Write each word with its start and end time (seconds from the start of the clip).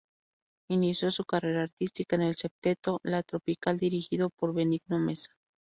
Inició 0.71 1.11
su 1.11 1.25
carrera 1.25 1.61
artística 1.61 2.15
en 2.15 2.23
el 2.23 2.35
septeto 2.35 2.99
La 3.03 3.21
Tropical 3.21 3.77
dirigido 3.77 4.31
por 4.31 4.51
Benigno 4.51 4.97
Mesa. 4.97 5.29